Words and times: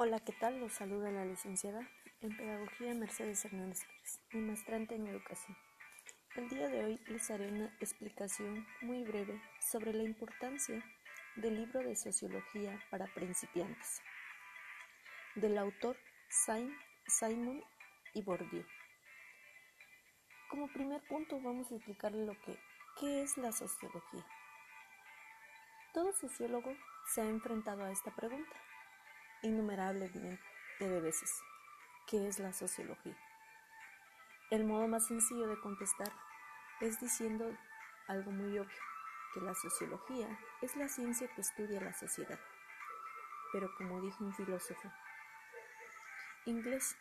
Hola, 0.00 0.20
¿qué 0.20 0.32
tal? 0.32 0.60
Los 0.60 0.74
saluda 0.74 1.10
la 1.10 1.24
licenciada 1.24 1.80
en 2.20 2.36
Pedagogía 2.36 2.94
Mercedes 2.94 3.44
Hernández 3.44 3.84
Pérez, 3.84 4.20
mi 4.30 4.40
maestrante 4.42 4.94
en 4.94 5.08
Educación. 5.08 5.56
El 6.36 6.48
día 6.48 6.68
de 6.68 6.84
hoy 6.84 7.00
les 7.08 7.28
haré 7.32 7.48
una 7.50 7.64
explicación 7.80 8.64
muy 8.80 9.02
breve 9.02 9.42
sobre 9.58 9.92
la 9.92 10.04
importancia 10.04 10.84
del 11.34 11.56
libro 11.56 11.80
de 11.80 11.96
Sociología 11.96 12.80
para 12.92 13.12
principiantes, 13.12 14.00
del 15.34 15.58
autor 15.58 15.96
Simon 17.08 17.60
y 18.14 18.22
Bourdieu. 18.22 18.64
Como 20.48 20.72
primer 20.72 21.02
punto 21.08 21.40
vamos 21.40 21.72
a 21.72 21.74
explicarle 21.74 22.24
lo 22.24 22.40
que 22.42 22.56
¿qué 23.00 23.22
es 23.22 23.36
la 23.36 23.50
sociología? 23.50 24.24
Todo 25.92 26.12
sociólogo 26.12 26.72
se 27.12 27.20
ha 27.20 27.28
enfrentado 27.28 27.82
a 27.82 27.90
esta 27.90 28.14
pregunta 28.14 28.67
innumerables 29.42 30.12
de 30.14 31.00
veces. 31.00 31.30
¿Qué 32.06 32.26
es 32.26 32.38
la 32.38 32.52
sociología? 32.52 33.16
El 34.50 34.64
modo 34.64 34.88
más 34.88 35.06
sencillo 35.06 35.46
de 35.46 35.60
contestar 35.60 36.10
es 36.80 37.00
diciendo 37.00 37.54
algo 38.06 38.30
muy 38.30 38.58
obvio, 38.58 38.78
que 39.34 39.40
la 39.40 39.54
sociología 39.54 40.38
es 40.62 40.74
la 40.76 40.88
ciencia 40.88 41.28
que 41.34 41.42
estudia 41.42 41.80
la 41.80 41.92
sociedad. 41.92 42.40
Pero 43.52 43.74
como 43.76 44.00
dijo 44.00 44.24
un 44.24 44.34
filósofo 44.34 44.90
inglés, 46.46 46.96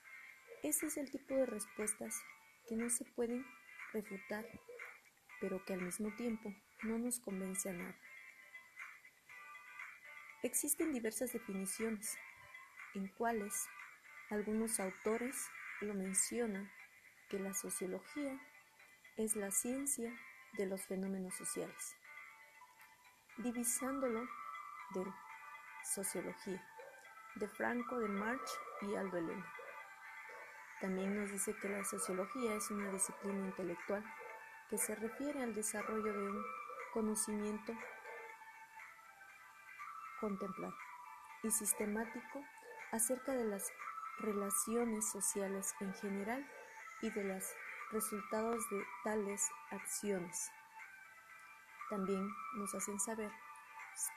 ese 0.64 0.88
es 0.88 0.98
el 0.98 1.10
tipo 1.10 1.36
de 1.36 1.46
respuestas 1.46 2.22
que 2.68 2.76
no 2.76 2.90
se 2.90 3.06
pueden 3.06 3.46
refutar, 3.94 4.46
pero 5.40 5.64
que 5.64 5.74
al 5.74 5.82
mismo 5.82 6.14
tiempo 6.16 6.54
no 6.84 6.98
nos 6.98 7.20
convence 7.20 7.70
a 7.70 7.74
nada. 7.74 7.96
Existen 10.44 10.92
diversas 10.92 11.32
definiciones, 11.32 12.18
en 12.98 13.08
cuales 13.10 13.70
algunos 14.32 14.80
autores 14.80 15.50
lo 15.82 15.94
mencionan 15.94 16.70
que 17.30 17.38
la 17.38 17.54
sociología 17.54 18.40
es 19.18 19.36
la 19.36 19.52
ciencia 19.52 20.12
de 20.54 20.66
los 20.66 20.82
fenómenos 20.88 21.36
sociales, 21.36 21.96
divisándolo 23.38 24.28
de 24.96 25.06
sociología, 25.94 26.66
de 27.36 27.48
Franco 27.48 28.00
de 28.00 28.08
March 28.08 28.50
y 28.82 28.96
Aldo 28.96 29.18
Elena. 29.18 29.54
También 30.82 31.16
nos 31.16 31.32
dice 31.32 31.56
que 31.62 31.70
la 31.70 31.84
sociología 31.84 32.56
es 32.56 32.72
una 32.72 32.92
disciplina 32.92 33.46
intelectual 33.46 34.04
que 34.70 34.80
se 34.80 34.96
refiere 34.96 35.44
al 35.44 35.54
desarrollo 35.54 36.14
de 36.14 36.32
un 36.32 36.44
conocimiento 36.94 37.74
contemplar 40.20 40.74
y 41.44 41.52
sistemático 41.52 42.44
acerca 42.92 43.34
de 43.34 43.46
las 43.46 43.72
relaciones 44.20 45.10
sociales 45.10 45.74
en 45.80 45.94
general 45.96 46.46
y 47.02 47.10
de 47.10 47.24
los 47.24 47.44
resultados 47.92 48.70
de 48.70 48.84
tales 49.04 49.50
acciones. 49.72 50.50
También 51.90 52.30
nos 52.56 52.74
hacen 52.76 53.00
saber 53.00 53.32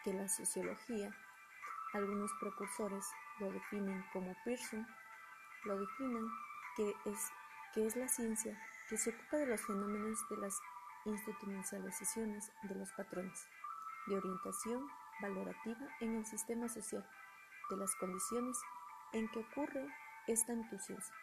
que 0.05 0.13
la 0.13 0.29
sociología, 0.29 1.15
algunos 1.93 2.31
precursores 2.41 3.07
lo 3.39 3.51
definen 3.53 4.05
como 4.13 4.35
Pearson, 4.45 4.87
lo 5.65 5.79
definen 5.79 6.27
que 6.77 6.95
es, 7.07 7.31
que 7.75 7.87
es 7.87 7.97
la 7.97 8.09
ciencia 8.09 8.59
que 8.89 8.97
se 8.97 9.11
ocupa 9.11 9.37
de 9.37 9.47
los 9.47 9.61
fenómenos 9.61 10.19
de 10.29 10.37
las 10.39 10.59
institucionalizaciones 11.05 12.53
de 12.63 12.75
los 12.75 12.91
patrones 12.93 13.47
de 14.07 14.17
orientación 14.17 14.87
valorativa 15.21 15.89
en 16.01 16.17
el 16.17 16.27
sistema 16.27 16.69
social 16.69 17.07
de 17.71 17.77
las 17.77 17.95
condiciones 17.97 18.59
en 19.13 19.29
que 19.29 19.39
ocurre 19.39 19.87
esta 20.27 20.53
entusiasmo 20.53 21.17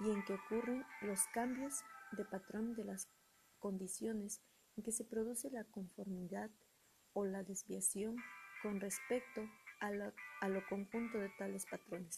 y 0.00 0.10
en 0.10 0.24
que 0.24 0.34
ocurren 0.34 0.84
los 1.02 1.20
cambios 1.34 1.84
de 2.12 2.24
patrón 2.24 2.74
de 2.74 2.84
las 2.84 3.08
condiciones 3.58 4.42
en 4.76 4.82
que 4.82 4.92
se 4.92 5.04
produce 5.04 5.50
la 5.50 5.64
conformidad 5.64 6.50
o 7.12 7.24
la 7.24 7.42
desviación 7.42 8.16
con 8.62 8.80
respecto 8.80 9.42
a, 9.80 9.90
a 10.40 10.48
lo 10.48 10.66
conjunto 10.68 11.18
de 11.18 11.28
tales 11.38 11.66
patrones. 11.66 12.16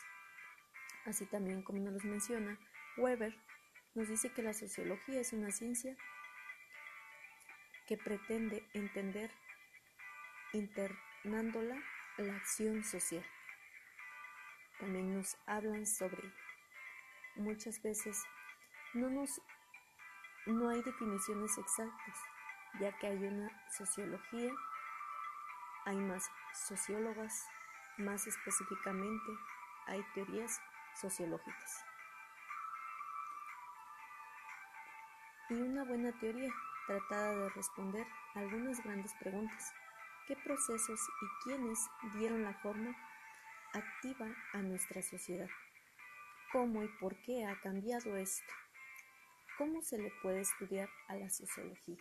Así 1.05 1.27
también, 1.27 1.63
como 1.63 1.81
nos 1.81 1.95
los 1.95 2.05
menciona, 2.05 2.59
Weber 2.97 3.35
nos 3.95 4.09
dice 4.09 4.33
que 4.33 4.43
la 4.43 4.55
sociología 4.55 5.21
es 5.21 5.33
una 5.33 5.51
ciencia 5.51 5.97
que 7.87 7.99
pretende 7.99 8.67
entender 8.73 9.31
internándola 10.53 11.77
la 12.17 12.37
acción 12.37 12.85
social. 12.85 13.25
También 14.79 15.15
nos 15.15 15.37
hablan 15.47 15.87
sobre 15.87 16.33
muchas 17.37 17.83
veces 17.83 18.23
no 18.93 19.11
nos 19.11 19.41
no 20.47 20.69
hay 20.69 20.83
definiciones 20.83 21.57
exactas, 21.57 22.19
ya 22.79 22.93
que 22.99 23.07
hay 23.07 23.25
una 23.25 23.51
sociología, 23.71 24.53
hay 25.87 25.97
más 25.97 26.31
sociólogas, 26.53 27.47
más 27.97 28.27
específicamente 28.27 29.33
hay 29.87 30.05
teorías 30.15 30.61
sociológicas. 31.01 31.85
Y 35.49 35.55
una 35.55 35.85
buena 35.85 36.13
teoría 36.21 36.53
tratada 36.87 37.35
de 37.37 37.49
responder 37.51 38.07
algunas 38.35 38.83
grandes 38.85 39.15
preguntas 39.15 39.75
qué 40.27 40.37
procesos 40.37 41.01
y 41.23 41.45
quiénes 41.45 41.79
dieron 42.15 42.43
la 42.43 42.55
forma 42.55 42.97
activa 43.73 44.35
a 44.53 44.63
nuestra 44.63 45.03
sociedad, 45.03 45.49
cómo 46.53 46.83
y 46.83 46.89
por 47.01 47.17
qué 47.23 47.45
ha 47.45 47.61
cambiado 47.61 48.17
esto, 48.17 48.53
cómo 49.59 49.83
se 49.83 49.99
le 49.99 50.11
puede 50.23 50.41
estudiar 50.41 50.89
a 51.09 51.17
la 51.17 51.29
sociología. 51.29 51.99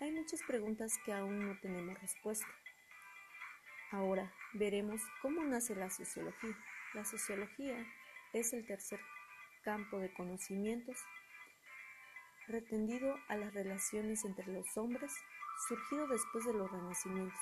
Hay 0.00 0.12
muchas 0.12 0.42
preguntas 0.42 0.98
que 1.04 1.12
aún 1.12 1.46
no 1.46 1.58
tenemos 1.60 1.98
respuesta. 2.00 2.46
Ahora 3.92 4.32
veremos 4.52 5.00
cómo 5.22 5.42
nace 5.44 5.74
la 5.74 5.88
sociología. 5.88 6.56
La 6.92 7.04
sociología 7.04 7.86
es 8.32 8.52
el 8.52 8.66
tercer 8.66 9.00
campo 9.62 9.98
de 9.98 10.12
conocimientos 10.12 10.98
retendido 12.48 13.16
a 13.28 13.36
las 13.36 13.54
relaciones 13.54 14.24
entre 14.24 14.46
los 14.52 14.76
hombres 14.76 15.12
surgido 15.68 16.06
después 16.06 16.44
de 16.44 16.54
los 16.54 16.70
renacimientos. 16.70 17.40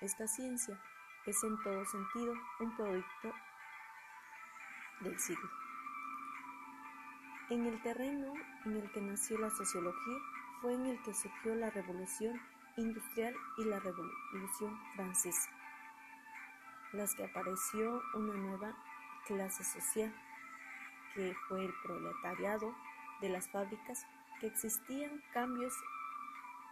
Esta 0.00 0.26
ciencia 0.26 0.80
es 1.26 1.42
en 1.44 1.60
todo 1.62 1.84
sentido 1.84 2.34
un 2.60 2.76
producto 2.76 3.32
del 5.00 5.18
siglo. 5.18 5.50
En 7.50 7.66
el 7.66 7.82
terreno 7.82 8.32
en 8.64 8.76
el 8.76 8.90
que 8.92 9.00
nació 9.00 9.38
la 9.38 9.50
sociología 9.50 10.18
fue 10.60 10.74
en 10.74 10.86
el 10.86 11.02
que 11.02 11.14
surgió 11.14 11.54
la 11.54 11.70
revolución 11.70 12.40
industrial 12.76 13.34
y 13.58 13.64
la 13.64 13.80
revolución 13.80 14.78
francesa, 14.94 15.50
las 16.92 17.14
que 17.14 17.24
apareció 17.24 18.02
una 18.14 18.34
nueva 18.34 18.76
clase 19.26 19.64
social, 19.64 20.14
que 21.14 21.34
fue 21.48 21.64
el 21.64 21.74
proletariado 21.82 22.74
de 23.20 23.28
las 23.30 23.50
fábricas, 23.50 24.06
que 24.40 24.46
existían 24.46 25.22
cambios 25.32 25.74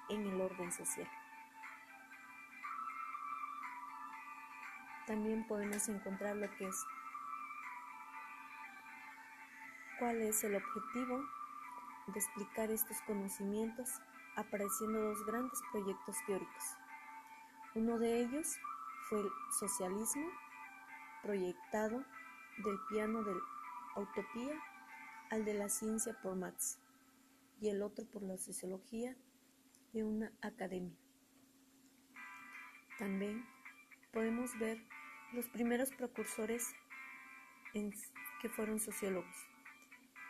en 0.08 0.26
el 0.26 0.40
orden 0.40 0.72
social. 0.72 1.08
También 5.06 5.46
podemos 5.46 5.88
encontrar 5.88 6.36
lo 6.36 6.50
que 6.56 6.68
es 6.68 6.86
cuál 9.98 10.20
es 10.22 10.44
el 10.44 10.54
objetivo 10.54 11.24
de 12.08 12.18
explicar 12.18 12.70
estos 12.70 13.00
conocimientos 13.02 13.88
apareciendo 14.36 15.00
dos 15.00 15.24
grandes 15.26 15.60
proyectos 15.72 16.16
teóricos. 16.26 16.64
Uno 17.74 17.98
de 17.98 18.20
ellos 18.20 18.56
fue 19.08 19.20
el 19.20 19.30
socialismo 19.58 20.28
proyectado 21.22 22.04
del 22.64 22.78
piano 22.88 23.22
de 23.24 23.34
la 23.34 24.02
utopía 24.02 24.54
al 25.30 25.44
de 25.44 25.54
la 25.54 25.68
ciencia 25.68 26.16
por 26.22 26.36
Marx 26.36 26.78
y 27.60 27.68
el 27.68 27.82
otro 27.82 28.04
por 28.06 28.22
la 28.22 28.38
sociología 28.38 29.16
de 29.92 30.04
una 30.04 30.32
academia. 30.42 30.96
También 32.98 33.46
podemos 34.12 34.58
ver 34.58 34.78
los 35.32 35.48
primeros 35.48 35.90
precursores 35.90 36.74
que 38.42 38.48
fueron 38.48 38.80
sociólogos. 38.80 39.36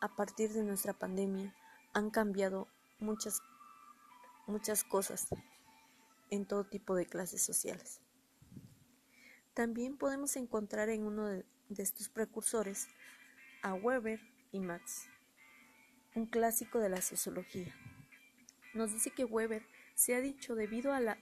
a 0.00 0.14
partir 0.16 0.52
de 0.52 0.62
nuestra 0.62 0.92
pandemia 0.92 1.54
han 1.92 2.10
cambiado 2.10 2.68
muchas 2.98 3.40
muchas 4.46 4.84
cosas 4.84 5.28
en 6.30 6.46
todo 6.46 6.64
tipo 6.64 6.94
de 6.94 7.06
clases 7.06 7.42
sociales. 7.42 8.00
También 9.54 9.96
podemos 9.96 10.36
encontrar 10.36 10.88
en 10.88 11.04
uno 11.04 11.26
de, 11.26 11.44
de 11.68 11.82
estos 11.82 12.08
precursores 12.08 12.88
a 13.62 13.74
Weber 13.74 14.20
y 14.50 14.60
Max 14.60 15.08
un 16.14 16.26
clásico 16.26 16.78
de 16.78 16.88
la 16.88 17.00
sociología. 17.00 17.74
Nos 18.74 18.92
dice 18.92 19.10
que 19.10 19.24
Weber 19.24 19.66
se 19.94 20.14
ha 20.14 20.20
dicho 20.20 20.54
debido 20.54 20.92
a 20.92 21.00
la, 21.00 21.18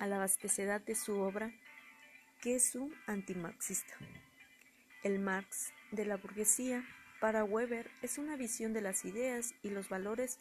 a 0.00 0.06
la 0.06 0.16
abastecedad 0.16 0.80
de 0.80 0.96
su 0.96 1.20
obra 1.20 1.52
que 2.40 2.56
es 2.56 2.74
un 2.74 2.92
antimarxista. 3.06 3.94
El 5.04 5.20
Marx 5.20 5.72
de 5.92 6.06
la 6.06 6.16
burguesía 6.16 6.82
para 7.20 7.44
Weber 7.44 7.90
es 8.02 8.16
una 8.18 8.36
visión 8.36 8.72
de 8.72 8.80
las 8.80 9.04
ideas 9.04 9.54
y 9.62 9.68
los 9.70 9.90
valores 9.90 10.38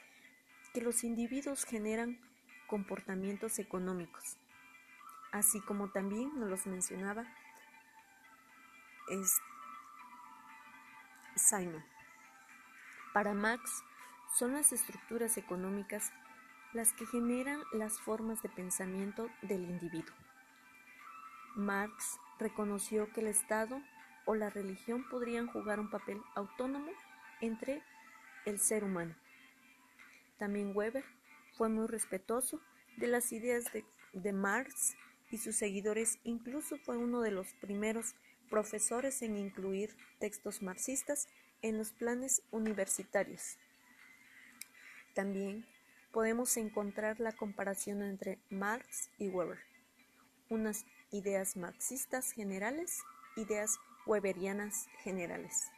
que 0.74 0.82
los 0.82 1.04
individuos 1.04 1.66
generan 1.66 2.18
comportamientos 2.68 3.60
económicos, 3.60 4.38
así 5.32 5.60
como 5.60 5.92
también 5.92 6.40
nos 6.40 6.50
los 6.50 6.66
mencionaba 6.66 7.26
es 9.10 9.42
Simon. 11.36 11.84
Para 13.14 13.34
Marx, 13.34 13.84
son 14.36 14.54
las 14.54 14.72
estructuras 14.72 15.38
económicas 15.38 16.12
las 16.74 16.94
que 16.94 17.06
generan 17.06 17.62
las 17.74 18.00
formas 18.00 18.42
de 18.42 18.50
pensamiento 18.50 19.30
del 19.42 19.64
individuo. 19.64 20.16
Marx 21.56 22.20
reconoció 22.38 23.12
que 23.12 23.22
el 23.22 23.28
Estado 23.28 23.82
o 24.26 24.36
la 24.36 24.50
religión 24.50 25.04
podrían 25.10 25.48
jugar 25.48 25.80
un 25.80 25.90
papel 25.90 26.22
autónomo 26.36 26.92
entre 27.42 27.82
el 28.46 28.60
ser 28.60 28.84
humano. 28.84 29.16
También 30.38 30.72
Weber 30.76 31.04
fue 31.58 31.70
muy 31.70 31.88
respetuoso 31.88 32.62
de 32.98 33.08
las 33.08 33.32
ideas 33.32 33.66
de, 34.14 34.34
Marx 34.34 34.96
y 35.32 35.38
sus 35.38 35.56
seguidores, 35.56 36.20
incluso 36.24 36.78
fue 36.78 36.98
uno 36.98 37.22
de 37.22 37.32
los 37.32 37.54
primeros 37.54 38.16
profesores 38.50 39.22
en 39.22 39.38
incluir 39.38 39.96
textos 40.20 40.62
marxistas 40.62 41.28
en 41.62 41.78
los 41.78 41.92
planes 41.92 42.42
universitarios. 42.52 43.58
También 45.14 45.66
podemos 46.12 46.58
encontrar 46.58 47.20
la 47.20 47.32
comparación 47.32 48.02
entre 48.02 48.40
Marx 48.50 49.10
y 49.18 49.30
Weber, 49.30 49.60
unas 50.50 50.86
ideas 51.12 51.56
marxistas 51.56 52.32
generales, 52.32 53.04
ideas 53.36 53.78
weberianas 54.06 54.88
generales. 55.04 55.72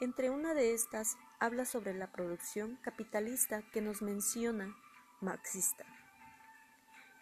Entre 0.00 0.30
una 0.30 0.54
de 0.54 0.74
estas 0.74 1.16
habla 1.38 1.64
sobre 1.64 1.94
la 1.94 2.10
producción 2.12 2.76
capitalista 2.82 3.62
que 3.72 3.80
nos 3.80 4.02
menciona 4.02 4.74
marxista 5.20 5.84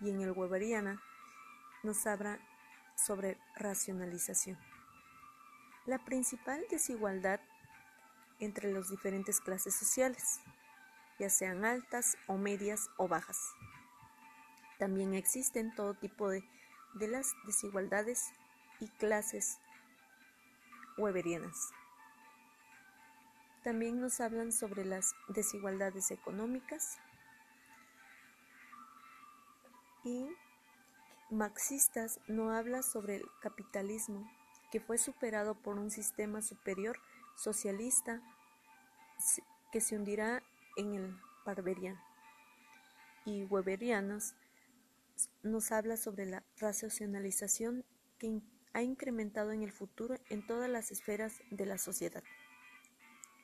y 0.00 0.11
en 0.11 0.20
el 0.20 0.32
weberiana 0.32 1.02
nos 1.82 2.06
habla 2.06 2.38
sobre 2.96 3.38
racionalización. 3.56 4.58
La 5.87 6.05
principal 6.05 6.64
desigualdad 6.70 7.40
entre 8.38 8.73
las 8.73 8.88
diferentes 8.88 9.40
clases 9.40 9.75
sociales 9.75 10.40
ya 11.19 11.31
sean 11.31 11.64
altas 11.64 12.17
o 12.26 12.37
medias 12.37 12.91
o 12.97 13.09
bajas. 13.09 13.38
También 14.79 15.14
existen 15.14 15.75
todo 15.75 15.94
tipo 15.94 16.29
de, 16.29 16.43
de 16.94 17.09
las 17.09 17.32
desigualdades 17.47 18.32
y 18.81 18.88
clases 18.88 19.59
weberianas. 20.99 21.70
También 23.62 24.00
nos 24.00 24.20
hablan 24.20 24.53
sobre 24.53 24.85
las 24.85 25.15
desigualdades 25.29 26.10
económicas 26.10 26.98
y 30.05 30.27
marxistas 31.31 32.20
no 32.27 32.51
habla 32.51 32.82
sobre 32.82 33.17
el 33.17 33.25
capitalismo 33.41 34.29
que 34.72 34.81
fue 34.81 34.98
superado 34.98 35.55
por 35.55 35.79
un 35.79 35.91
sistema 35.91 36.43
superior 36.43 36.98
socialista 37.37 38.20
que 39.70 39.81
se 39.81 39.96
hundirá 39.96 40.43
en 40.76 40.94
el 40.94 41.17
Barberian 41.44 42.00
y 43.24 43.44
Weberianos 43.44 44.34
nos 45.43 45.70
habla 45.72 45.96
sobre 45.96 46.26
la 46.26 46.44
racionalización 46.58 47.84
que 48.19 48.41
ha 48.72 48.82
incrementado 48.82 49.52
en 49.52 49.62
el 49.62 49.72
futuro 49.72 50.17
en 50.31 50.46
todas 50.46 50.69
las 50.69 50.91
esferas 50.91 51.43
de 51.50 51.67
la 51.67 51.79
sociedad. 51.79 52.22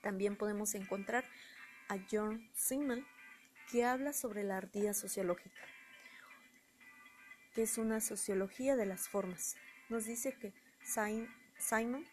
También 0.02 0.36
podemos 0.36 0.74
encontrar 0.74 1.24
a 1.88 1.96
John 2.10 2.48
Simon 2.54 3.04
que 3.70 3.84
habla 3.84 4.12
sobre 4.12 4.44
la 4.44 4.56
ardía 4.56 4.94
sociológica, 4.94 5.60
que 7.54 7.62
es 7.62 7.76
una 7.78 8.00
sociología 8.00 8.76
de 8.76 8.86
las 8.86 9.08
formas. 9.08 9.56
Nos 9.88 10.06
dice 10.06 10.32
que 10.32 10.54
Simon 11.58 12.04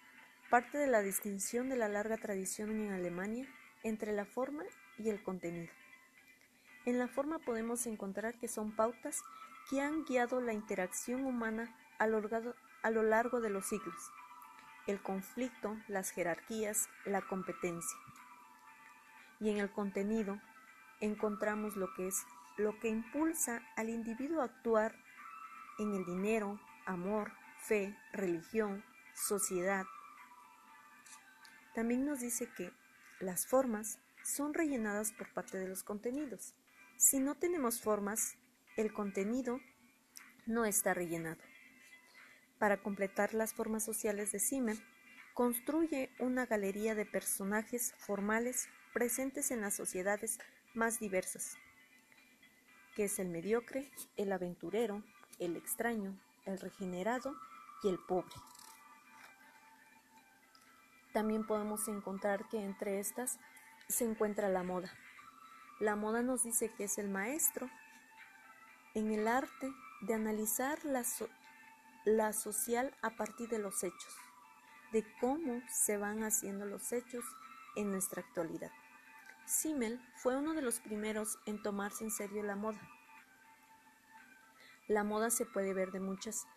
parte 0.50 0.78
de 0.78 0.88
la 0.88 1.02
distinción 1.02 1.70
de 1.70 1.78
la 1.78 1.88
larga 1.88 2.18
tradición 2.18 2.70
en 2.72 2.92
Alemania 2.92 3.48
entre 3.84 4.12
la 4.12 4.26
forma 4.26 4.64
y 4.98 5.10
el 5.10 5.22
contenido. 5.24 5.72
En 6.86 7.00
la 7.00 7.08
forma 7.08 7.40
podemos 7.40 7.88
encontrar 7.88 8.38
que 8.40 8.48
son 8.48 8.76
pautas 8.76 9.24
que 9.70 9.82
han 9.82 10.06
guiado 10.06 10.40
la 10.42 10.54
interacción 10.54 11.26
humana 11.26 11.76
a 11.98 12.08
lo, 12.08 12.22
largo 13.04 13.42
de 13.42 13.50
los 13.50 13.66
siglos, 13.66 14.12
el 14.86 15.02
conflicto, 15.02 15.76
las 15.88 16.12
jerarquías, 16.12 16.88
la 17.06 17.22
competencia. 17.22 17.98
Y 19.40 19.50
en 19.50 19.58
el 19.58 19.72
contenido 19.72 20.40
encontramos 21.02 21.76
lo 21.76 21.94
que 21.96 22.08
es 22.08 22.26
lo 22.58 22.80
que 22.80 22.88
impulsa 22.88 23.62
al 23.76 23.90
individuo 23.90 24.42
a 24.42 24.46
actuar 24.46 24.96
en 25.78 25.94
el 25.94 26.06
dinero, 26.06 26.60
amor, 26.86 27.34
fe, 27.60 27.98
religión, 28.14 28.84
sociedad. 29.14 29.86
También 31.74 32.06
nos 32.06 32.22
dice 32.22 32.50
que 32.56 32.72
las 33.20 33.46
formas 33.46 34.00
son 34.26 34.54
rellenadas 34.54 35.12
por 35.12 35.32
parte 35.34 35.60
de 35.60 35.68
los 35.68 35.84
contenidos. 35.84 36.56
Si 36.98 37.20
no 37.20 37.36
tenemos 37.36 37.82
formas, 37.82 38.38
el 38.76 38.92
contenido 38.92 39.60
no 40.46 40.66
está 40.66 40.94
rellenado. 40.94 41.42
Para 42.58 42.82
completar 42.82 43.34
las 43.34 43.54
formas 43.54 43.84
sociales 43.84 44.32
de 44.32 44.40
Simen, 44.40 44.82
construye 45.34 46.10
una 46.20 46.46
galería 46.46 46.96
de 46.96 47.06
personajes 47.06 47.94
formales 47.98 48.68
presentes 48.94 49.52
en 49.52 49.62
las 49.62 49.76
sociedades 49.76 50.40
más 50.74 51.00
diversas, 51.00 51.58
que 52.96 53.04
es 53.06 53.20
el 53.20 53.28
mediocre, 53.28 53.92
el 54.16 54.32
aventurero, 54.32 55.04
el 55.40 55.58
extraño, 55.58 56.18
el 56.46 56.60
regenerado 56.60 57.36
y 57.84 57.90
el 57.90 58.00
pobre. 58.00 58.34
También 61.14 61.46
podemos 61.46 61.88
encontrar 61.88 62.48
que 62.50 62.64
entre 62.64 63.00
estas 63.00 63.40
se 63.88 64.06
encuentra 64.06 64.50
la 64.50 64.64
moda. 64.64 64.92
La 65.80 65.96
moda 65.96 66.22
nos 66.22 66.44
dice 66.44 66.72
que 66.74 66.86
es 66.86 66.98
el 66.98 67.10
maestro 67.10 67.70
en 68.94 69.12
el 69.12 69.28
arte 69.28 69.72
de 70.02 70.14
analizar 70.14 70.84
la, 70.86 71.04
la 72.06 72.34
social 72.34 72.96
a 73.02 73.12
partir 73.12 73.50
de 73.50 73.60
los 73.60 73.84
hechos, 73.84 74.16
de 74.92 75.06
cómo 75.20 75.62
se 75.70 75.98
van 75.98 76.24
haciendo 76.24 76.66
los 76.66 76.94
hechos 76.94 77.26
en 77.76 77.92
nuestra 77.92 78.22
actualidad. 78.22 78.72
Simmel 79.46 80.02
fue 80.16 80.38
uno 80.38 80.54
de 80.54 80.62
los 80.62 80.80
primeros 80.80 81.38
en 81.46 81.62
tomarse 81.62 82.04
en 82.04 82.12
serio 82.12 82.42
la 82.42 82.56
moda. 82.56 82.82
La 84.88 85.04
moda 85.04 85.30
se 85.30 85.46
puede 85.46 85.74
ver 85.74 85.92
de 85.92 86.00
muchas 86.00 86.48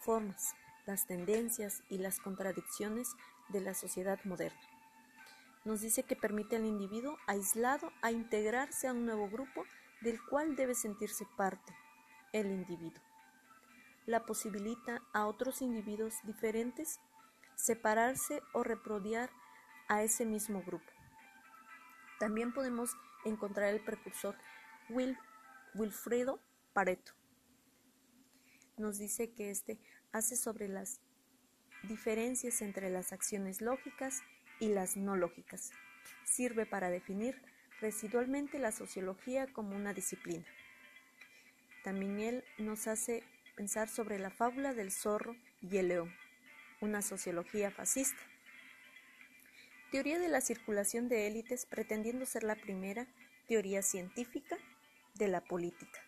formas, 0.00 0.54
las 0.86 1.06
tendencias 1.06 1.82
y 1.88 1.98
las 1.98 2.20
contradicciones 2.20 3.14
de 3.48 3.60
la 3.60 3.74
sociedad 3.74 4.18
moderna. 4.24 4.75
Nos 5.66 5.82
dice 5.82 6.04
que 6.04 6.16
permite 6.16 6.56
al 6.56 6.64
individuo 6.64 7.18
aislado 7.26 7.92
a 8.00 8.10
integrarse 8.10 8.88
a 8.88 8.92
un 8.92 9.04
nuevo 9.04 9.28
grupo 9.28 9.64
del 10.00 10.18
cual 10.24 10.56
debe 10.56 10.74
sentirse 10.74 11.26
parte, 11.36 11.76
el 12.32 12.46
individuo 12.46 13.02
la 14.06 14.24
posibilita 14.24 15.02
a 15.12 15.26
otros 15.26 15.60
individuos 15.60 16.14
diferentes 16.24 17.00
separarse 17.56 18.40
o 18.52 18.62
reproducir 18.62 19.28
a 19.88 20.02
ese 20.02 20.24
mismo 20.24 20.62
grupo. 20.62 20.90
También 22.18 22.52
podemos 22.52 22.96
encontrar 23.24 23.74
el 23.74 23.84
precursor 23.84 24.36
Wilfredo 25.74 26.40
Pareto. 26.72 27.12
Nos 28.78 28.98
dice 28.98 29.32
que 29.32 29.50
este 29.50 29.78
hace 30.12 30.36
sobre 30.36 30.68
las 30.68 31.00
diferencias 31.82 32.62
entre 32.62 32.90
las 32.90 33.12
acciones 33.12 33.60
lógicas 33.60 34.22
y 34.60 34.68
las 34.68 34.96
no 34.96 35.16
lógicas. 35.16 35.72
Sirve 36.24 36.66
para 36.66 36.90
definir 36.90 37.40
residualmente 37.80 38.58
la 38.58 38.72
sociología 38.72 39.46
como 39.52 39.76
una 39.76 39.92
disciplina. 39.92 40.44
También 41.84 42.20
él 42.20 42.44
nos 42.58 42.86
hace 42.86 43.22
pensar 43.56 43.88
sobre 43.88 44.18
la 44.18 44.30
fábula 44.30 44.74
del 44.74 44.90
zorro 44.90 45.36
y 45.60 45.76
el 45.76 45.88
león, 45.88 46.14
una 46.80 47.02
sociología 47.02 47.70
fascista. 47.70 48.20
Teoría 49.90 50.18
de 50.18 50.28
la 50.28 50.40
circulación 50.40 51.08
de 51.08 51.26
élites 51.26 51.64
pretendiendo 51.66 52.26
ser 52.26 52.42
la 52.42 52.56
primera 52.56 53.06
teoría 53.46 53.82
científica 53.82 54.58
de 55.14 55.28
la 55.28 55.40
política. 55.40 56.00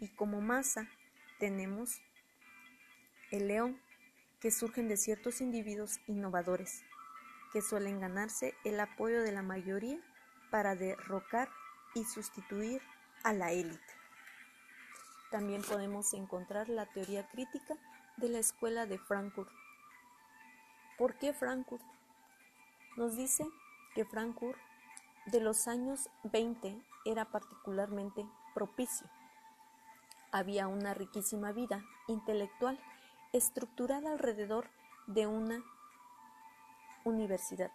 Y 0.01 0.09
como 0.09 0.41
masa 0.41 0.89
tenemos 1.39 2.01
el 3.31 3.49
león, 3.49 3.81
que 4.41 4.51
surgen 4.51 4.89
de 4.89 4.97
ciertos 4.97 5.41
individuos 5.41 6.01
innovadores, 6.07 6.83
que 7.53 7.63
suelen 7.63 8.01
ganarse 8.01 8.55
el 8.65 8.79
apoyo 8.79 9.23
de 9.23 9.33
la 9.33 9.43
mayoría 9.43 9.99
para 10.51 10.75
derrocar 10.75 11.49
y 11.95 12.05
sustituir 12.05 12.83
a 13.25 13.33
la 13.33 13.53
élite. 13.53 13.81
También 15.31 15.63
podemos 15.63 16.13
encontrar 16.15 16.69
la 16.69 16.87
teoría 16.87 17.29
crítica 17.29 17.75
de 18.19 18.29
la 18.29 18.39
escuela 18.39 18.87
de 18.87 18.99
Frankfurt. 18.99 19.51
¿Por 20.99 21.19
qué 21.19 21.33
Frankfurt? 21.33 21.83
Nos 22.97 23.17
dice 23.17 23.45
que 23.95 24.05
Frankfurt 24.05 24.59
de 25.27 25.41
los 25.41 25.69
años 25.69 26.09
20 26.25 26.81
era 27.05 27.27
particularmente 27.27 28.27
propicio. 28.55 29.07
Había 30.33 30.69
una 30.69 30.95
riquísima 30.95 31.53
vida 31.53 31.85
intelectual 32.09 32.79
estructurada 33.33 34.13
alrededor 34.13 34.71
de 35.07 35.27
una 35.27 35.63
universidad. 37.05 37.71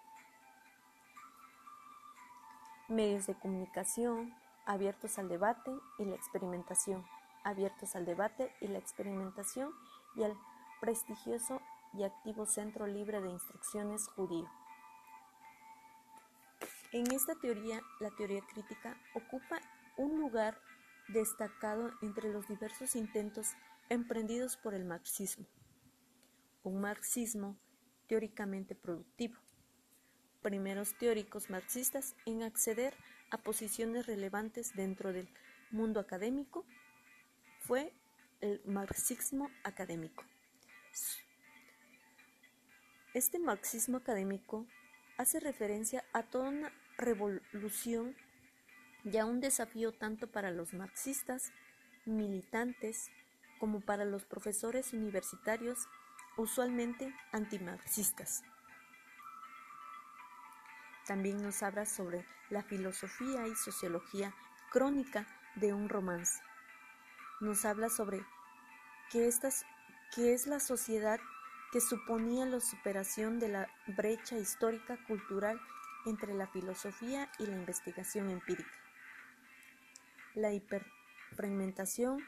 Medios 2.87 3.27
de 3.27 3.35
comunicación 3.35 4.33
abiertos 4.65 5.17
al 5.17 5.27
debate 5.27 5.71
y 5.97 6.05
la 6.05 6.15
experimentación, 6.15 7.05
abiertos 7.43 7.95
al 7.95 8.05
debate 8.05 8.53
y 8.61 8.67
la 8.67 8.77
experimentación 8.77 9.73
y 10.15 10.23
al 10.23 10.37
prestigioso 10.79 11.61
y 11.93 12.03
activo 12.03 12.45
Centro 12.45 12.87
Libre 12.87 13.21
de 13.21 13.29
Instrucciones 13.29 14.07
Judío. 14.07 14.49
En 16.91 17.09
esta 17.13 17.35
teoría, 17.35 17.81
la 18.01 18.09
teoría 18.11 18.41
crítica 18.41 18.97
ocupa 19.13 19.61
un 19.97 20.19
lugar 20.19 20.61
destacado 21.07 21.91
entre 22.01 22.31
los 22.33 22.49
diversos 22.49 22.97
intentos 22.97 23.53
emprendidos 23.87 24.57
por 24.57 24.73
el 24.73 24.83
marxismo, 24.83 25.45
un 26.63 26.81
marxismo 26.81 27.57
teóricamente 28.07 28.75
productivo. 28.75 29.37
Primeros 30.41 30.93
teóricos 30.97 31.49
marxistas 31.49 32.15
en 32.25 32.43
acceder 32.43 32.93
a 33.29 33.37
posiciones 33.37 34.05
relevantes 34.05 34.75
dentro 34.75 35.13
del 35.13 35.29
mundo 35.71 36.01
académico 36.01 36.65
fue 37.59 37.93
el 38.41 38.61
marxismo 38.65 39.49
académico. 39.63 40.25
Este 43.13 43.39
marxismo 43.39 43.97
académico 43.97 44.65
hace 45.17 45.39
referencia 45.39 46.03
a 46.13 46.23
toda 46.23 46.49
una 46.49 46.80
revolución 47.01 48.15
y 49.03 49.17
a 49.17 49.25
un 49.25 49.41
desafío 49.41 49.91
tanto 49.91 50.27
para 50.27 50.51
los 50.51 50.73
marxistas, 50.73 51.51
militantes, 52.05 53.09
como 53.59 53.81
para 53.81 54.05
los 54.05 54.25
profesores 54.25 54.93
universitarios 54.93 55.87
usualmente 56.37 57.13
antimarxistas. 57.31 58.43
También 61.05 61.41
nos 61.41 61.61
habla 61.61 61.85
sobre 61.85 62.25
la 62.49 62.63
filosofía 62.63 63.47
y 63.47 63.55
sociología 63.55 64.33
crónica 64.71 65.27
de 65.55 65.73
un 65.73 65.89
romance. 65.89 66.41
Nos 67.39 67.65
habla 67.65 67.89
sobre 67.89 68.25
que 69.11 69.27
es 69.27 70.47
la 70.47 70.59
sociedad 70.59 71.19
que 71.71 71.81
suponía 71.81 72.45
la 72.45 72.59
superación 72.59 73.39
de 73.39 73.49
la 73.49 73.67
brecha 73.87 74.37
histórica 74.37 74.97
cultural 75.05 75.59
entre 76.05 76.33
la 76.33 76.47
filosofía 76.47 77.31
y 77.39 77.45
la 77.45 77.55
investigación 77.55 78.29
empírica. 78.29 78.71
La 80.33 80.53
hiperfragmentación 80.53 82.19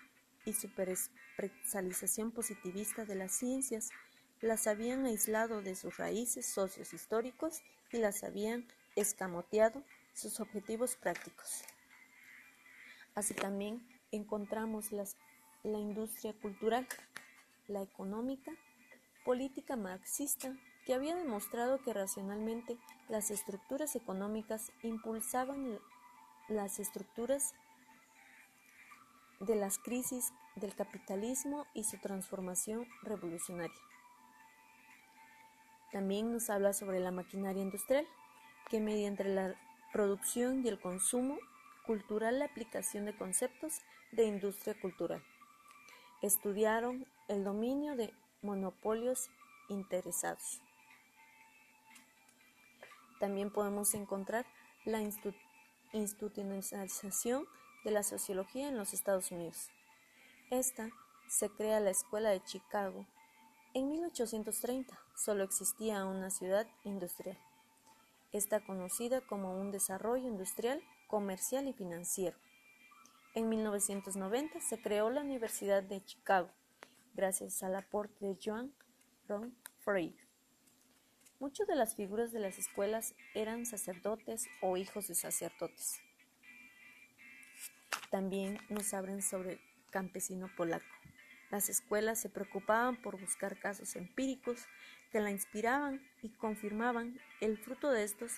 y 0.46 0.54
superespecialización 0.54 2.32
positivista 2.32 3.06
de 3.06 3.16
las 3.16 3.32
ciencias 3.32 3.90
las 4.42 4.68
habían 4.68 5.06
aislado 5.06 5.62
de 5.62 5.76
sus 5.76 5.98
raíces 5.98 6.46
socios 6.46 6.94
históricos 6.94 7.62
y 7.92 7.98
las 7.98 8.24
habían 8.24 8.68
escamoteado 8.96 9.84
sus 10.14 10.40
objetivos 10.40 10.96
prácticos. 10.96 11.64
Así 13.16 13.34
también 13.34 13.88
encontramos 14.12 14.92
la 14.92 15.80
industria 15.80 16.34
cultural, 16.34 16.88
la 17.68 17.82
económica, 17.82 18.52
política 19.24 19.76
marxista, 19.76 20.54
que 20.86 20.94
había 20.94 21.16
demostrado 21.16 21.82
que 21.82 21.94
racionalmente 21.94 22.78
las 23.10 23.32
estructuras 23.32 23.96
económicas 23.96 24.72
impulsaban 24.82 25.80
las 26.50 26.80
estructuras 26.80 27.54
de 29.40 29.56
las 29.56 29.80
crisis 29.80 30.34
del 30.56 30.76
capitalismo 30.76 31.66
y 31.74 31.84
su 31.84 31.98
transformación 31.98 32.88
revolucionaria. 33.02 33.80
También 35.92 36.34
nos 36.34 36.50
habla 36.50 36.74
sobre 36.74 37.00
la 37.00 37.12
maquinaria 37.12 37.62
industrial, 37.62 38.08
que 38.70 38.80
mediante 38.80 39.24
la 39.24 39.56
producción 39.92 40.66
y 40.66 40.70
el 40.70 40.80
consumo 40.80 41.38
cultural 41.86 42.40
la 42.40 42.46
aplicación 42.46 43.06
de 43.06 43.16
conceptos 43.16 43.82
de 44.12 44.26
industria 44.26 44.74
cultural. 44.80 45.24
Estudiaron 46.24 47.06
el 47.28 47.44
dominio 47.44 47.96
de 47.96 48.12
monopolios 48.42 49.30
interesados. 49.70 50.63
También 53.20 53.52
podemos 53.52 53.94
encontrar 53.94 54.46
la 54.86 55.02
institucionalización 55.94 57.46
de 57.84 57.92
la 57.92 58.04
sociología 58.04 58.68
en 58.68 58.78
los 58.78 58.94
Estados 58.94 59.32
Unidos. 59.32 59.70
Esta 60.50 60.90
se 61.28 61.50
crea 61.50 61.80
la 61.80 61.90
Escuela 61.90 62.30
de 62.30 62.44
Chicago. 62.44 63.06
En 63.74 63.90
1830 63.90 65.00
solo 65.16 65.44
existía 65.44 66.06
una 66.06 66.30
ciudad 66.30 66.68
industrial. 66.84 67.38
Está 68.32 68.60
conocida 68.66 69.22
como 69.22 69.60
un 69.60 69.72
desarrollo 69.72 70.28
industrial, 70.28 70.82
comercial 71.08 71.68
y 71.68 71.74
financiero. 71.74 72.38
En 73.36 73.50
1990 73.50 74.60
se 74.62 74.82
creó 74.82 75.10
la 75.10 75.22
Universidad 75.22 75.82
de 75.82 76.04
Chicago, 76.04 76.50
gracias 77.16 77.64
al 77.64 77.76
aporte 77.76 78.26
de 78.26 78.38
Joan 78.44 78.74
Ron 79.28 79.56
Freire. 79.80 80.23
Muchas 81.44 81.68
de 81.68 81.76
las 81.76 81.94
figuras 81.98 82.32
de 82.32 82.40
las 82.40 82.58
escuelas 82.58 83.16
eran 83.34 83.66
sacerdotes 83.66 84.48
o 84.62 84.78
hijos 84.78 85.10
de 85.10 85.14
sacerdotes. 85.14 86.00
También 88.10 88.60
nos 88.70 88.94
abren 88.94 89.22
sobre 89.22 89.52
el 89.52 89.60
campesino 89.92 90.50
polaco. 90.56 90.86
Las 91.52 91.68
escuelas 91.68 92.22
se 92.22 92.30
preocupaban 92.30 92.96
por 92.96 93.20
buscar 93.20 93.60
casos 93.60 93.98
empíricos 93.98 94.68
que 95.12 95.20
la 95.20 95.32
inspiraban 95.32 96.02
y 96.22 96.30
confirmaban 96.30 97.20
el 97.42 97.58
fruto 97.58 97.92
de 97.92 98.06
estos, 98.06 98.32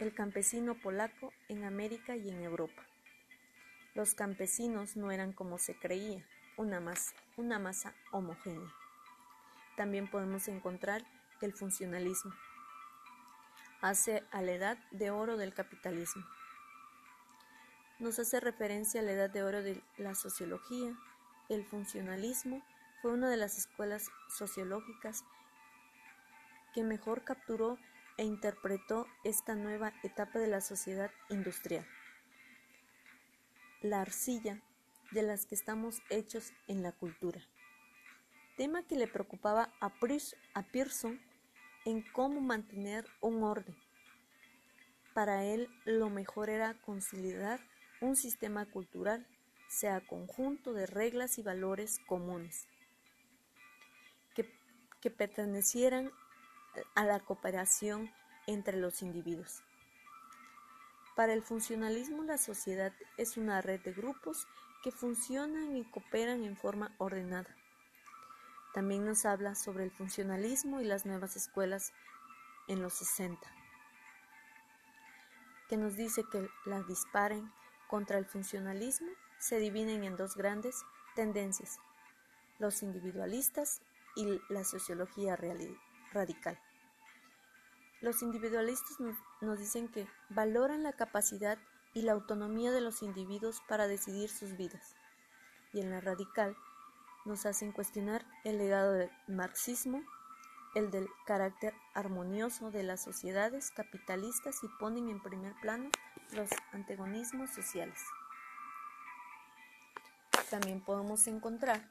el 0.00 0.14
campesino 0.14 0.80
polaco 0.80 1.34
en 1.50 1.62
América 1.64 2.16
y 2.16 2.30
en 2.30 2.42
Europa. 2.42 2.86
Los 3.94 4.14
campesinos 4.14 4.96
no 4.96 5.12
eran 5.12 5.34
como 5.34 5.58
se 5.58 5.74
creía, 5.74 6.24
una 6.56 6.80
masa, 6.80 7.12
una 7.36 7.58
masa 7.58 7.92
homogénea. 8.12 8.72
También 9.76 10.10
podemos 10.10 10.48
encontrar 10.48 11.04
el 11.44 11.52
funcionalismo. 11.52 12.32
Hace 13.82 14.24
a 14.30 14.40
la 14.40 14.52
edad 14.52 14.78
de 14.92 15.10
oro 15.10 15.36
del 15.36 15.52
capitalismo. 15.52 16.24
Nos 17.98 18.18
hace 18.18 18.40
referencia 18.40 19.00
a 19.00 19.04
la 19.04 19.12
edad 19.12 19.30
de 19.30 19.42
oro 19.42 19.62
de 19.62 19.82
la 19.98 20.14
sociología, 20.14 20.96
el 21.48 21.64
funcionalismo 21.64 22.62
fue 23.02 23.12
una 23.12 23.30
de 23.30 23.36
las 23.36 23.58
escuelas 23.58 24.10
sociológicas 24.28 25.24
que 26.74 26.82
mejor 26.82 27.24
capturó 27.24 27.78
e 28.16 28.24
interpretó 28.24 29.06
esta 29.24 29.54
nueva 29.54 29.92
etapa 30.02 30.38
de 30.38 30.48
la 30.48 30.60
sociedad 30.60 31.10
industrial. 31.28 31.86
La 33.80 34.00
arcilla 34.00 34.60
de 35.12 35.22
las 35.22 35.46
que 35.46 35.54
estamos 35.54 36.02
hechos 36.10 36.52
en 36.66 36.82
la 36.82 36.92
cultura. 36.92 37.40
Tema 38.56 38.82
que 38.86 38.96
le 38.96 39.06
preocupaba 39.06 39.72
a, 39.80 39.90
Pearson 40.64 41.20
en 41.86 42.02
cómo 42.12 42.40
mantener 42.40 43.06
un 43.20 43.42
orden. 43.44 43.76
Para 45.14 45.44
él 45.44 45.70
lo 45.86 46.10
mejor 46.10 46.50
era 46.50 46.74
consolidar 46.82 47.60
un 48.02 48.16
sistema 48.16 48.66
cultural 48.66 49.26
sea 49.68 50.00
conjunto 50.00 50.72
de 50.72 50.86
reglas 50.86 51.38
y 51.38 51.42
valores 51.42 51.98
comunes 52.06 52.66
que, 55.00 55.10
pertenecieran 55.10 56.10
a 56.96 57.04
la 57.04 57.20
cooperación 57.20 58.10
entre 58.48 58.76
los 58.76 59.02
individuos. 59.02 59.62
Para 61.14 61.32
el 61.32 61.42
funcionalismo 61.42 62.24
la 62.24 62.36
sociedad 62.36 62.92
es 63.16 63.36
una 63.36 63.62
red 63.62 63.80
de 63.82 63.92
grupos 63.92 64.48
que 64.82 64.90
funcionan 64.90 65.76
y 65.76 65.84
cooperan 65.84 66.42
en 66.42 66.56
forma 66.56 66.92
ordenada. 66.98 67.54
También 68.76 69.06
nos 69.06 69.24
habla 69.24 69.54
sobre 69.54 69.84
el 69.84 69.90
funcionalismo 69.90 70.82
y 70.82 70.84
las 70.84 71.06
nuevas 71.06 71.34
escuelas 71.34 71.94
en 72.68 72.82
los 72.82 72.92
60, 72.92 73.40
que 75.70 75.78
nos 75.78 75.96
dice 75.96 76.24
que 76.30 76.46
la 76.66 76.82
disparen 76.82 77.50
contra 77.88 78.18
el 78.18 78.26
funcionalismo 78.26 79.08
se 79.38 79.60
dividen 79.60 80.04
en 80.04 80.18
dos 80.18 80.36
grandes 80.36 80.84
tendencias, 81.14 81.78
los 82.58 82.82
individualistas 82.82 83.80
y 84.14 84.42
la 84.50 84.62
sociología 84.62 85.38
radical. 86.12 86.60
Los 88.02 88.20
individualistas 88.20 88.98
nos, 89.40 89.58
dicen 89.58 89.88
que 89.88 90.06
valoran 90.28 90.82
la 90.82 90.92
capacidad 90.92 91.56
y 91.94 92.02
la 92.02 92.12
autonomía 92.12 92.72
de 92.72 92.82
los 92.82 93.02
individuos 93.02 93.62
para 93.68 93.88
decidir 93.88 94.28
sus 94.28 94.54
vidas, 94.58 94.96
y 95.72 95.80
en 95.80 95.88
la 95.88 96.02
radical 96.02 96.54
nos 97.26 97.44
hacen 97.44 97.72
cuestionar 97.72 98.24
el 98.44 98.58
legado 98.58 98.92
del 98.92 99.10
marxismo, 99.28 100.02
el 100.74 100.90
del 100.90 101.08
carácter 101.26 101.74
armonioso 101.94 102.70
de 102.70 102.82
las 102.82 103.02
sociedades 103.02 103.70
capitalistas 103.70 104.62
y 104.62 104.68
ponen 104.80 105.10
en 105.10 105.22
primer 105.22 105.54
plano 105.60 105.90
los 106.32 106.48
antagonismos 106.72 107.50
sociales 107.50 107.98
también 110.46 110.80
podemos 110.80 111.26
encontrar 111.26 111.90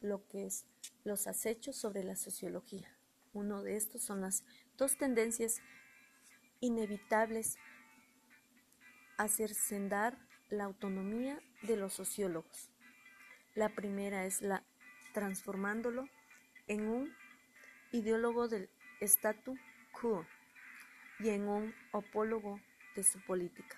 lo 0.00 0.26
que 0.26 0.46
es 0.46 0.64
los 1.04 1.26
acechos 1.26 1.76
sobre 1.76 2.02
la 2.04 2.16
sociología. 2.16 2.88
Uno 3.32 3.62
de 3.62 3.76
estos 3.76 4.02
son 4.02 4.20
las 4.20 4.44
dos 4.76 4.96
tendencias 4.96 5.60
inevitables 6.60 7.56
a 9.16 9.28
cercendar 9.28 10.18
la 10.50 10.64
autonomía 10.64 11.40
de 11.62 11.76
los 11.76 11.92
sociólogos. 11.92 12.70
La 13.54 13.68
primera 13.70 14.24
es 14.24 14.42
la 14.42 14.62
transformándolo 15.12 16.08
en 16.66 16.88
un 16.88 17.14
ideólogo 17.92 18.48
del 18.48 18.68
statu 19.00 19.56
quo 19.92 20.26
y 21.18 21.30
en 21.30 21.48
un 21.48 21.74
opólogo 21.92 22.60
de 22.94 23.02
su 23.02 23.20
política. 23.24 23.76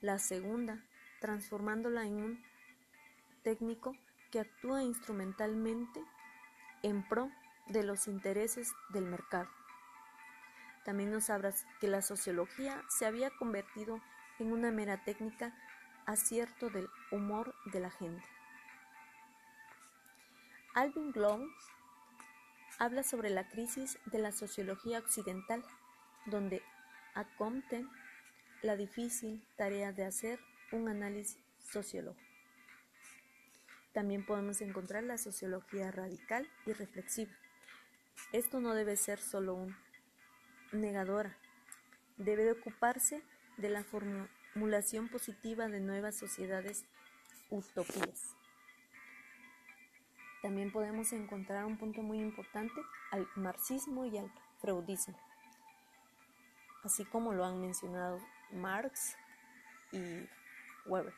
La 0.00 0.18
segunda, 0.18 0.82
transformándola 1.20 2.04
en 2.04 2.14
un 2.14 2.44
técnico 3.42 3.96
que 4.30 4.40
actúa 4.40 4.82
instrumentalmente 4.82 6.00
en 6.82 7.06
pro 7.08 7.30
de 7.68 7.82
los 7.82 8.06
intereses 8.06 8.72
del 8.90 9.06
mercado. 9.06 9.48
También 10.84 11.10
nos 11.10 11.30
habla 11.30 11.52
que 11.80 11.88
la 11.88 12.00
sociología 12.00 12.82
se 12.88 13.06
había 13.06 13.30
convertido 13.30 14.00
en 14.38 14.52
una 14.52 14.70
mera 14.70 15.02
técnica 15.04 15.56
acierto 16.06 16.70
del 16.70 16.88
humor 17.10 17.54
de 17.72 17.80
la 17.80 17.90
gente. 17.90 18.22
Alvin 20.76 21.10
Glom 21.10 21.50
habla 22.78 23.02
sobre 23.02 23.30
la 23.30 23.48
crisis 23.48 23.98
de 24.12 24.18
la 24.18 24.30
sociología 24.30 24.98
occidental, 24.98 25.64
donde 26.26 26.60
acomte 27.14 27.86
la 28.60 28.76
difícil 28.76 29.42
tarea 29.56 29.92
de 29.92 30.04
hacer 30.04 30.38
un 30.72 30.88
análisis 30.88 31.38
sociológico. 31.60 32.30
También 33.94 34.26
podemos 34.26 34.60
encontrar 34.60 35.02
la 35.04 35.16
sociología 35.16 35.90
radical 35.90 36.46
y 36.66 36.74
reflexiva. 36.74 37.32
Esto 38.32 38.60
no 38.60 38.74
debe 38.74 38.98
ser 38.98 39.18
solo 39.18 39.54
un 39.54 39.74
negadora, 40.72 41.38
debe 42.18 42.44
de 42.44 42.52
ocuparse 42.52 43.22
de 43.56 43.70
la 43.70 43.82
formulación 43.82 45.08
positiva 45.08 45.68
de 45.68 45.80
nuevas 45.80 46.16
sociedades 46.16 46.84
utopías. 47.48 48.36
También 50.46 50.70
podemos 50.70 51.12
encontrar 51.12 51.64
un 51.64 51.76
punto 51.76 52.02
muy 52.02 52.20
importante 52.20 52.80
al 53.10 53.28
marxismo 53.34 54.04
y 54.06 54.16
al 54.16 54.30
freudismo, 54.60 55.18
así 56.84 57.04
como 57.04 57.32
lo 57.32 57.44
han 57.44 57.60
mencionado 57.60 58.20
Marx 58.52 59.16
y 59.90 59.98
Weber, 60.86 61.12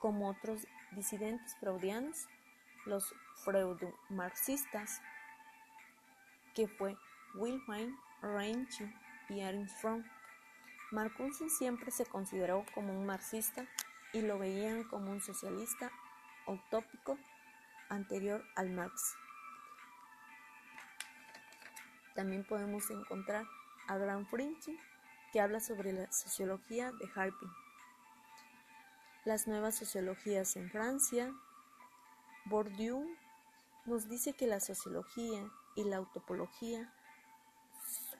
como 0.00 0.30
otros 0.30 0.66
disidentes 0.92 1.54
freudianos, 1.60 2.28
los 2.86 3.14
freudo-marxistas, 3.44 5.02
que 6.54 6.66
fue 6.66 6.96
Wilhelm 7.34 7.94
Reich 8.22 8.80
y 9.28 9.40
Ernst 9.40 9.82
Fromm. 9.82 10.02
Marcuse 10.92 11.50
siempre 11.50 11.90
se 11.90 12.06
consideró 12.06 12.64
como 12.72 12.98
un 12.98 13.04
marxista 13.04 13.66
y 14.14 14.22
lo 14.22 14.38
veían 14.38 14.84
como 14.84 15.10
un 15.10 15.20
socialista 15.20 15.92
utópico 16.46 17.18
anterior 17.88 18.44
al 18.54 18.70
Marx. 18.70 19.14
También 22.14 22.44
podemos 22.44 22.90
encontrar 22.90 23.46
a 23.88 23.96
Graham 23.98 24.26
Frinchi, 24.26 24.78
que 25.32 25.40
habla 25.40 25.60
sobre 25.60 25.92
la 25.92 26.10
sociología 26.10 26.92
de 26.92 27.10
Harping 27.14 27.50
las 29.26 29.48
nuevas 29.48 29.74
sociologías 29.74 30.54
en 30.54 30.70
Francia. 30.70 31.34
Bourdieu 32.44 33.04
nos 33.84 34.08
dice 34.08 34.34
que 34.34 34.46
la 34.46 34.60
sociología 34.60 35.50
y 35.74 35.82
la 35.82 35.96
autopología 35.96 36.94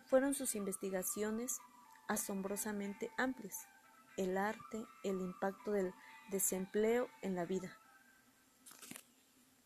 fueron 0.06 0.34
sus 0.34 0.56
investigaciones 0.56 1.60
asombrosamente 2.08 3.10
amplias. 3.16 3.68
el 4.16 4.36
arte, 4.38 4.84
el 5.04 5.20
impacto 5.20 5.70
del 5.72 5.94
desempleo 6.30 7.08
en 7.20 7.36
la 7.36 7.44
vida. 7.44 7.78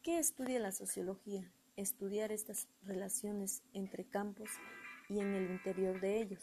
¿Qué 0.03 0.19
estudia 0.19 0.59
la 0.61 0.73
sociología? 0.73 1.53
Estudiar 1.77 2.33
estas 2.33 2.69
relaciones 2.81 3.63
entre 3.75 4.09
campos 4.09 4.49
y 5.11 5.21
en 5.21 5.35
el 5.35 5.51
interior 5.51 6.01
de 6.01 6.23
ellos. 6.23 6.43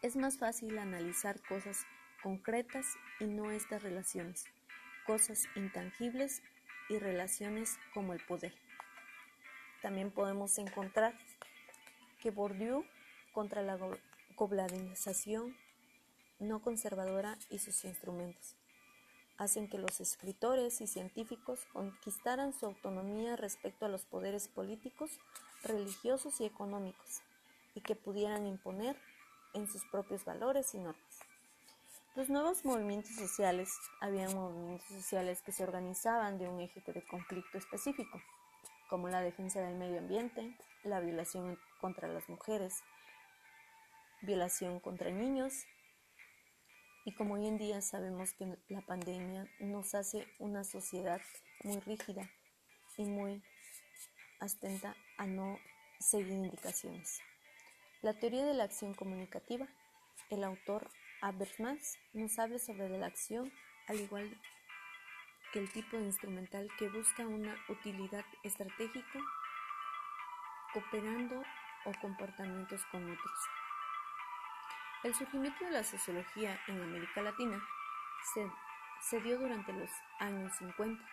Es 0.00 0.16
más 0.16 0.38
fácil 0.38 0.78
analizar 0.78 1.42
cosas 1.42 1.84
concretas 2.22 2.86
y 3.20 3.26
no 3.26 3.50
estas 3.50 3.82
relaciones, 3.82 4.46
cosas 5.06 5.44
intangibles 5.54 6.42
y 6.88 6.98
relaciones 6.98 7.76
como 7.92 8.14
el 8.14 8.24
poder. 8.24 8.54
También 9.82 10.10
podemos 10.10 10.56
encontrar 10.56 11.12
que 12.22 12.30
Bourdieu 12.30 12.86
contra 13.34 13.60
la 13.60 13.76
globalización 14.38 15.54
no 16.38 16.62
conservadora 16.62 17.36
y 17.50 17.58
sus 17.58 17.84
instrumentos 17.84 18.56
hacen 19.38 19.68
que 19.68 19.78
los 19.78 20.00
escritores 20.00 20.80
y 20.80 20.86
científicos 20.86 21.60
conquistaran 21.72 22.52
su 22.52 22.66
autonomía 22.66 23.36
respecto 23.36 23.86
a 23.86 23.88
los 23.88 24.04
poderes 24.04 24.48
políticos, 24.48 25.10
religiosos 25.62 26.40
y 26.40 26.44
económicos, 26.44 27.22
y 27.74 27.80
que 27.80 27.96
pudieran 27.96 28.46
imponer 28.46 28.96
en 29.54 29.66
sus 29.66 29.84
propios 29.86 30.24
valores 30.24 30.74
y 30.74 30.78
normas. 30.78 31.20
Los 32.14 32.28
nuevos 32.28 32.64
movimientos 32.64 33.12
sociales, 33.16 33.70
había 34.00 34.28
movimientos 34.28 34.86
sociales 34.86 35.42
que 35.42 35.50
se 35.50 35.64
organizaban 35.64 36.38
de 36.38 36.48
un 36.48 36.60
eje 36.60 36.80
de 36.86 37.04
conflicto 37.04 37.58
específico, 37.58 38.20
como 38.88 39.08
la 39.08 39.20
defensa 39.20 39.60
del 39.60 39.74
medio 39.74 39.98
ambiente, 39.98 40.56
la 40.84 41.00
violación 41.00 41.58
contra 41.80 42.06
las 42.06 42.28
mujeres, 42.28 42.84
violación 44.22 44.78
contra 44.78 45.10
niños, 45.10 45.64
y 47.04 47.14
como 47.14 47.34
hoy 47.34 47.46
en 47.46 47.58
día 47.58 47.82
sabemos 47.82 48.32
que 48.32 48.56
la 48.68 48.80
pandemia 48.80 49.46
nos 49.60 49.94
hace 49.94 50.26
una 50.38 50.64
sociedad 50.64 51.20
muy 51.62 51.78
rígida 51.80 52.30
y 52.96 53.04
muy 53.04 53.42
atenta 54.40 54.96
a 55.18 55.26
no 55.26 55.58
seguir 56.00 56.32
indicaciones. 56.32 57.20
La 58.02 58.14
teoría 58.14 58.44
de 58.44 58.54
la 58.54 58.64
acción 58.64 58.94
comunicativa, 58.94 59.68
el 60.30 60.44
autor 60.44 60.90
Habermas 61.20 61.96
nos 62.12 62.38
habla 62.38 62.58
sobre 62.58 62.88
la 62.88 63.06
acción 63.06 63.52
al 63.86 64.00
igual 64.00 64.40
que 65.52 65.58
el 65.60 65.70
tipo 65.70 65.96
de 65.96 66.04
instrumental 66.04 66.68
que 66.78 66.88
busca 66.88 67.26
una 67.26 67.54
utilidad 67.68 68.24
estratégica 68.42 69.20
cooperando 70.72 71.42
o 71.86 71.92
comportamientos 72.00 72.84
con 72.90 73.04
otros. 73.04 73.63
El 75.04 75.14
surgimiento 75.14 75.62
de 75.66 75.70
la 75.70 75.84
sociología 75.84 76.58
en 76.66 76.80
América 76.80 77.20
Latina 77.20 77.62
se, 79.02 79.20
dio 79.20 79.38
durante 79.38 79.70
los 79.74 79.90
años 80.18 80.50
50. 80.56 81.04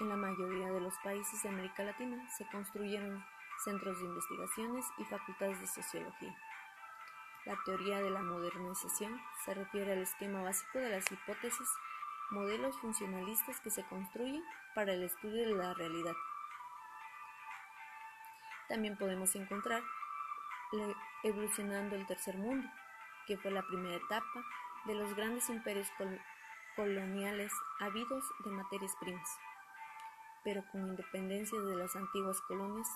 En 0.00 0.08
la 0.08 0.16
mayoría 0.16 0.72
de 0.72 0.80
los 0.80 0.94
países 1.04 1.42
de 1.42 1.50
América 1.50 1.84
Latina 1.84 2.26
se 2.30 2.46
construyeron 2.46 3.22
centros 3.62 3.98
de 3.98 4.06
investigaciones 4.06 4.86
y 4.96 5.04
facultades 5.04 5.60
de 5.60 5.66
sociología. 5.66 6.34
La 7.44 7.58
teoría 7.66 8.00
de 8.00 8.08
la 8.08 8.22
modernización 8.22 9.20
se 9.44 9.52
refiere 9.52 9.92
al 9.92 9.98
esquema 9.98 10.40
básico 10.40 10.78
de 10.78 10.88
las 10.88 11.12
hipótesis, 11.12 11.68
modelos 12.30 12.78
funcionalistas 12.78 13.60
que 13.60 13.68
se 13.68 13.84
construyen 13.84 14.42
para 14.74 14.94
el 14.94 15.02
estudio 15.02 15.46
de 15.46 15.54
la 15.54 15.74
realidad. 15.74 16.14
También 18.66 18.96
podemos 18.96 19.36
encontrar 19.36 19.82
evolucionando 21.22 21.96
el 21.96 22.06
tercer 22.06 22.38
mundo, 22.38 22.66
que 23.26 23.36
fue 23.36 23.50
la 23.50 23.66
primera 23.66 23.96
etapa 23.96 24.44
de 24.86 24.94
los 24.94 25.14
grandes 25.14 25.48
imperios 25.50 25.88
coloniales 26.76 27.52
habidos 27.80 28.24
de 28.44 28.50
materias 28.50 28.92
primas, 29.00 29.28
pero 30.44 30.64
con 30.70 30.86
independencia 30.86 31.58
de 31.60 31.76
las 31.76 31.96
antiguas 31.96 32.40
colonias 32.42 32.88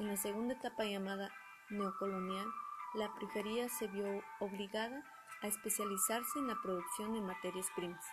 en 0.00 0.08
la 0.08 0.16
segunda 0.16 0.54
etapa 0.54 0.84
llamada 0.84 1.30
neocolonial, 1.70 2.48
la 2.94 3.14
periferia 3.14 3.68
se 3.68 3.86
vio 3.86 4.22
obligada 4.40 5.04
a 5.40 5.46
especializarse 5.46 6.38
en 6.38 6.48
la 6.48 6.60
producción 6.60 7.12
de 7.14 7.20
materias 7.20 7.68
primas. 7.76 8.04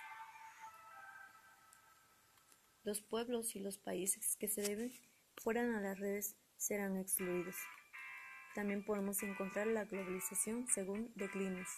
Los 2.83 3.01
pueblos 3.01 3.55
y 3.55 3.59
los 3.59 3.77
países 3.77 4.37
que 4.37 4.47
se 4.47 4.61
deben 4.61 4.91
fueran 5.37 5.73
a 5.75 5.81
las 5.81 5.99
redes 5.99 6.35
serán 6.57 6.97
excluidos. 6.97 7.55
También 8.53 8.83
podemos 8.83 9.23
encontrar 9.23 9.67
la 9.67 9.85
globalización 9.85 10.67
según 10.67 11.11
Declinus. 11.15 11.69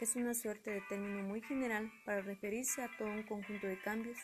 Es 0.00 0.16
una 0.16 0.32
suerte 0.32 0.70
de 0.70 0.80
término 0.82 1.22
muy 1.22 1.42
general 1.42 1.92
para 2.06 2.22
referirse 2.22 2.82
a 2.82 2.96
todo 2.96 3.08
un 3.08 3.22
conjunto 3.22 3.66
de 3.66 3.78
cambios 3.78 4.18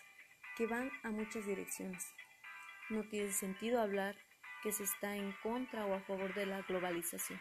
que 0.56 0.66
van 0.66 0.90
a 1.02 1.10
muchas 1.10 1.44
direcciones. 1.44 2.14
No 2.88 3.02
tiene 3.08 3.30
sentido 3.30 3.80
hablar 3.80 4.16
que 4.62 4.72
se 4.72 4.84
está 4.84 5.16
en 5.16 5.32
contra 5.42 5.84
o 5.84 5.94
a 5.94 6.00
favor 6.00 6.32
de 6.34 6.46
la 6.46 6.62
globalización. 6.62 7.38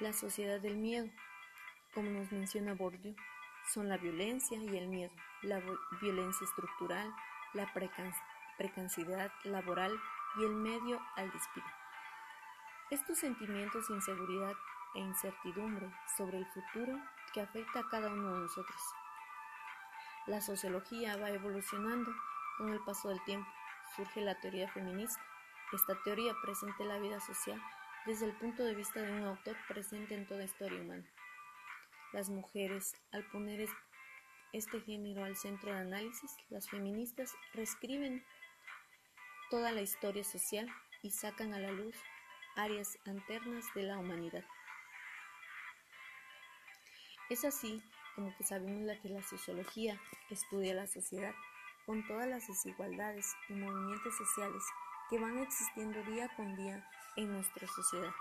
La 0.00 0.12
sociedad 0.12 0.60
del 0.60 0.76
miedo, 0.76 1.08
como 1.94 2.10
nos 2.10 2.32
menciona 2.32 2.74
Bourdieu, 2.74 3.14
son 3.72 3.88
la 3.88 3.96
violencia 3.96 4.58
y 4.58 4.76
el 4.76 4.88
miedo, 4.88 5.12
la 5.42 5.62
violencia 6.00 6.44
estructural, 6.44 7.14
la 7.54 7.72
precaridad 7.72 9.30
laboral 9.44 9.96
y 10.38 10.44
el 10.44 10.54
medio 10.56 11.00
al 11.16 11.30
despido. 11.30 11.79
Estos 12.90 13.18
sentimientos 13.18 13.86
de 13.86 13.94
inseguridad 13.94 14.56
e 14.96 14.98
incertidumbre 14.98 15.88
sobre 16.16 16.38
el 16.38 16.46
futuro 16.46 17.00
que 17.32 17.40
afecta 17.40 17.78
a 17.78 17.88
cada 17.88 18.12
uno 18.12 18.34
de 18.34 18.40
nosotros. 18.40 18.82
La 20.26 20.40
sociología 20.40 21.16
va 21.16 21.30
evolucionando 21.30 22.12
con 22.58 22.72
el 22.72 22.80
paso 22.80 23.08
del 23.08 23.22
tiempo. 23.22 23.48
Surge 23.94 24.20
la 24.22 24.40
teoría 24.40 24.68
feminista, 24.72 25.22
esta 25.72 26.02
teoría 26.02 26.34
presenta 26.42 26.82
la 26.82 26.98
vida 26.98 27.20
social 27.20 27.62
desde 28.06 28.26
el 28.26 28.32
punto 28.32 28.64
de 28.64 28.74
vista 28.74 29.00
de 29.00 29.12
un 29.12 29.22
autor 29.22 29.56
presente 29.68 30.16
en 30.16 30.26
toda 30.26 30.42
historia 30.42 30.80
humana. 30.80 31.06
Las 32.12 32.28
mujeres, 32.28 32.96
al 33.12 33.22
poner 33.26 33.68
este 34.52 34.80
género 34.80 35.22
al 35.22 35.36
centro 35.36 35.72
de 35.72 35.78
análisis, 35.78 36.36
las 36.48 36.68
feministas 36.68 37.36
reescriben 37.54 38.24
toda 39.48 39.70
la 39.70 39.80
historia 39.80 40.24
social 40.24 40.68
y 41.04 41.12
sacan 41.12 41.54
a 41.54 41.60
la 41.60 41.70
luz 41.70 41.94
áreas 42.56 42.98
alternas 43.06 43.64
de 43.74 43.82
la 43.84 43.98
humanidad. 43.98 44.44
Es 47.28 47.44
así 47.44 47.82
como 48.14 48.36
que 48.36 48.44
sabemos 48.44 48.98
que 49.00 49.08
la 49.08 49.22
sociología 49.22 50.00
estudia 50.30 50.74
la 50.74 50.86
sociedad 50.86 51.34
con 51.86 52.06
todas 52.06 52.28
las 52.28 52.46
desigualdades 52.46 53.34
y 53.48 53.54
movimientos 53.54 54.16
sociales 54.16 54.62
que 55.08 55.18
van 55.18 55.38
existiendo 55.38 56.02
día 56.04 56.28
con 56.36 56.56
día 56.56 56.88
en 57.16 57.32
nuestra 57.32 57.66
sociedad. 57.66 58.12